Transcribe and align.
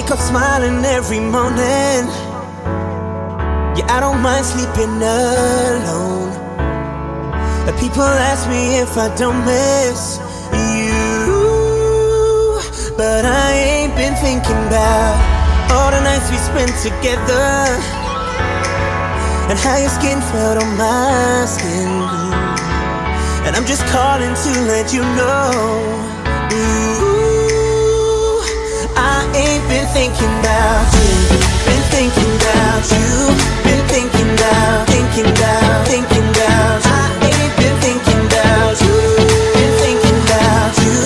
wake 0.00 0.12
up 0.12 0.18
smiling 0.20 0.84
every 0.84 1.18
morning. 1.18 2.06
Yeah, 3.74 3.96
I 3.96 3.98
don't 3.98 4.22
mind 4.22 4.46
sleeping 4.46 4.94
alone. 5.02 6.30
People 7.82 8.10
ask 8.30 8.48
me 8.48 8.78
if 8.78 8.96
I 8.96 9.08
don't 9.16 9.40
miss 9.44 10.18
you. 10.54 11.02
But 12.96 13.24
I 13.24 13.50
ain't 13.54 13.94
been 13.96 14.14
thinking 14.22 14.60
about 14.70 15.18
all 15.74 15.90
the 15.90 16.00
nights 16.06 16.30
we 16.30 16.38
spent 16.50 16.74
together. 16.78 17.50
And 19.50 19.58
how 19.58 19.78
your 19.82 19.90
skin 19.98 20.20
felt 20.30 20.62
on 20.62 20.70
my 20.78 21.44
skin. 21.54 21.90
And 23.46 23.56
I'm 23.56 23.66
just 23.66 23.84
calling 23.86 24.34
to 24.44 24.50
let 24.70 24.92
you 24.94 25.02
know. 25.18 26.17
I 28.98 29.30
ain't 29.34 29.62
been 29.70 29.86
thinking 29.94 30.34
about 30.42 30.90
you. 30.98 31.38
Been 31.66 31.82
thinking 31.94 32.32
about 32.42 32.82
you. 32.90 33.06
Been 33.62 33.82
thinking 33.86 34.30
about, 34.34 34.86
thinking 34.90 35.30
about, 35.30 35.86
thinking 35.86 36.26
about. 36.34 36.82
I 36.84 37.06
ain't 37.30 37.54
been 37.56 37.76
thinking 37.78 38.22
about 38.26 38.74
you. 38.82 38.98
Been 39.54 39.72
thinking 39.82 40.18
about 40.26 40.74
you. 40.82 40.98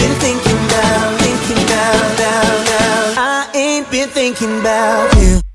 Been 0.00 0.14
thinking 0.24 0.60
about, 0.68 1.20
thinking 1.20 1.60
about, 1.68 2.00
about, 2.16 2.56
about. 2.64 3.18
I 3.20 3.50
ain't 3.54 3.90
been 3.90 4.08
thinking 4.08 4.60
about 4.60 5.12
you. 5.20 5.53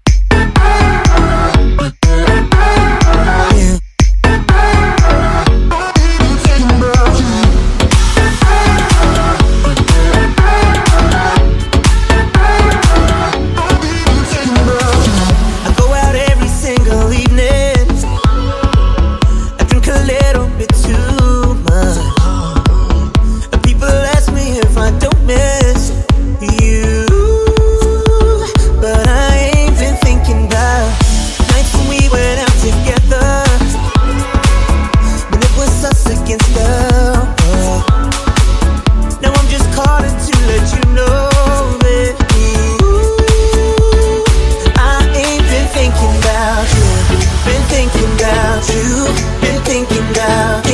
Been 47.46 47.64
thinking 47.74 48.12
about 48.16 48.64
you. 48.70 49.06
Been 49.42 49.62
thinking 49.64 50.06
about, 50.12 50.69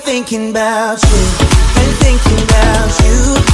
thinking 0.00 0.50
about 0.50 1.02
you. 1.02 1.46
Been 1.74 1.94
thinking 2.00 2.42
about 2.44 3.00
you. 3.04 3.49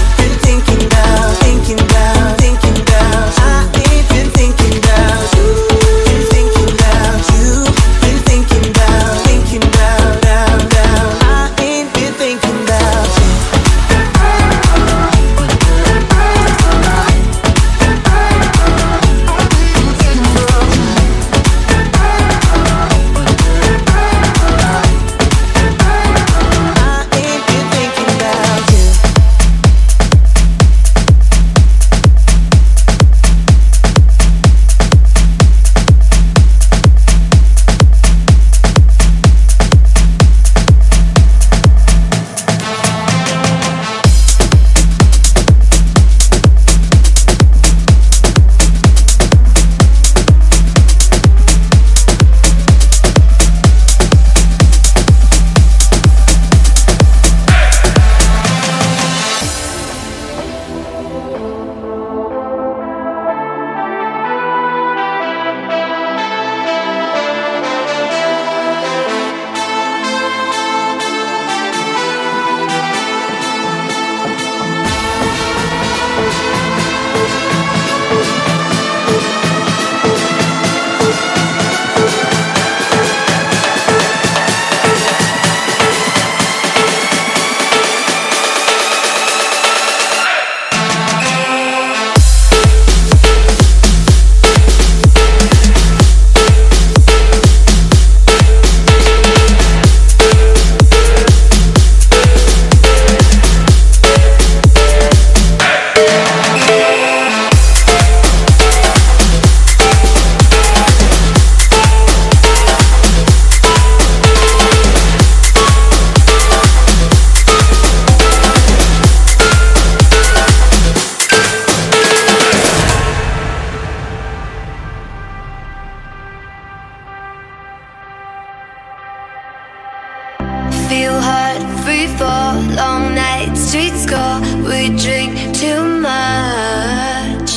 we 134.77 134.89
drink 134.97 135.33
too 135.55 135.83
much 136.01 137.51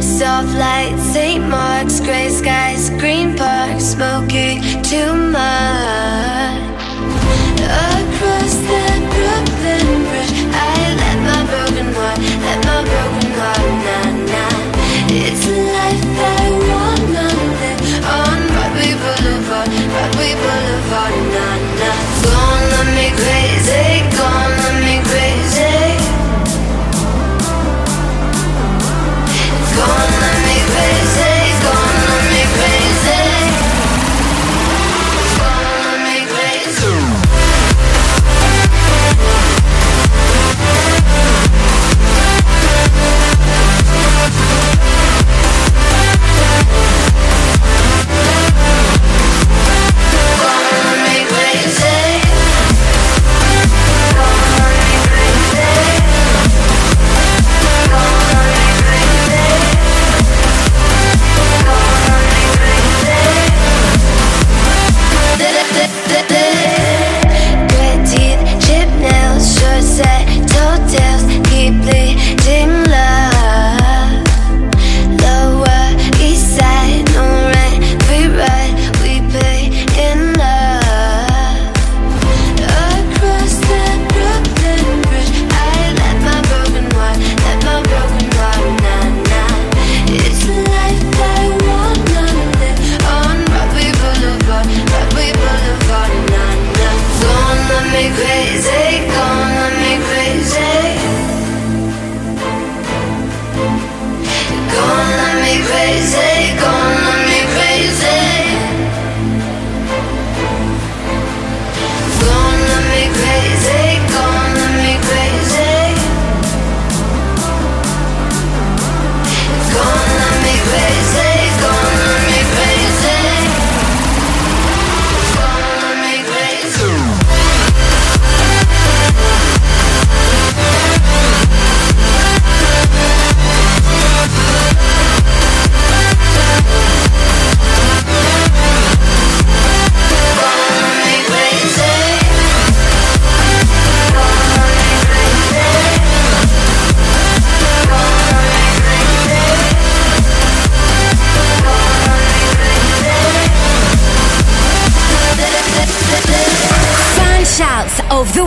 Soft 0.00 0.54
lights, 0.56 1.02
St. 1.12 1.44
Mark's, 1.44 2.00
grey 2.00 2.28
skies, 2.30 2.88
green 3.00 3.36
parks 3.36 3.84
Smoking 3.84 4.62
too 4.82 5.12
much 5.14 6.05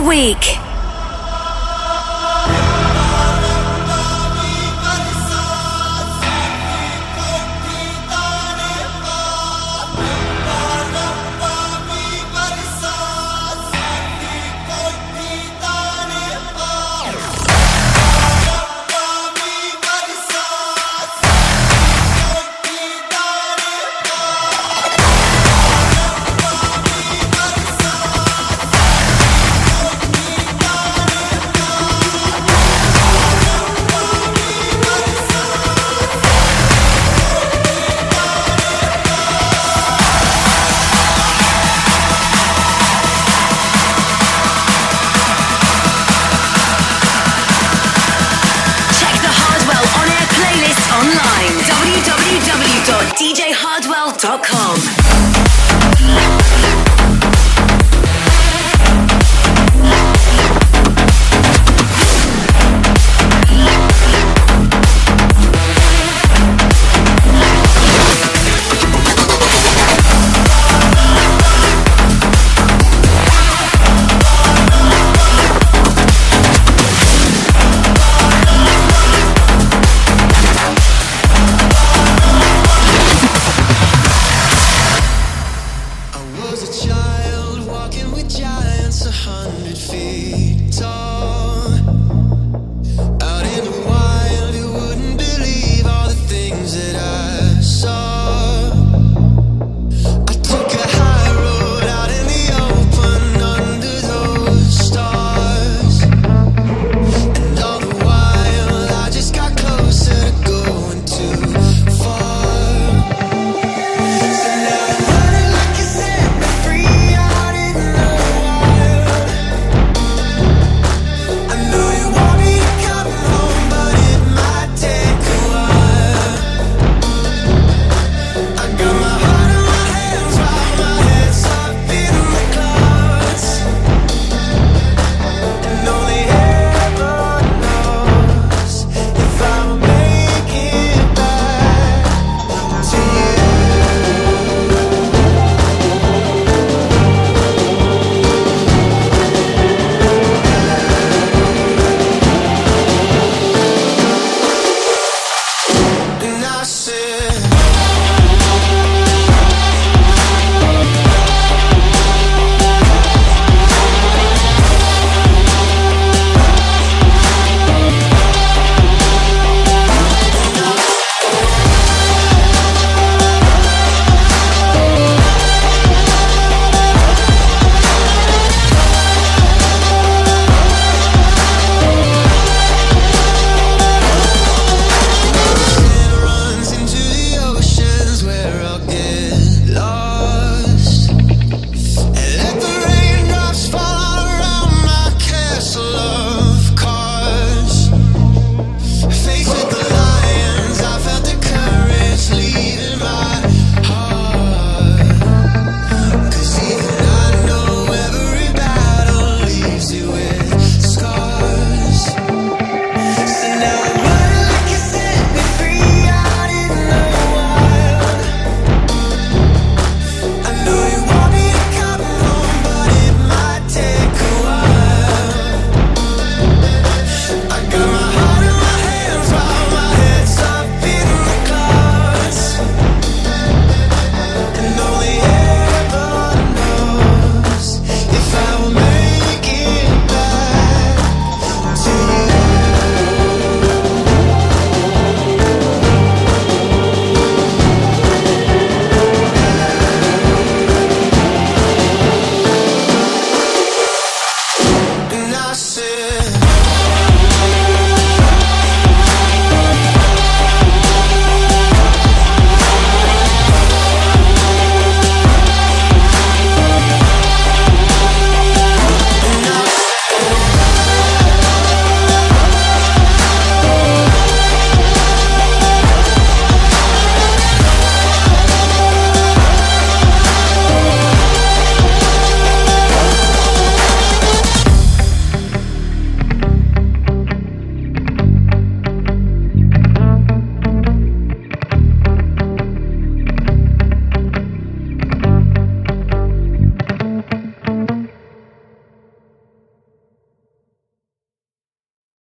week. 0.00 0.69
www.djhardwell.com. 54.22 54.99
feet. 89.90 90.59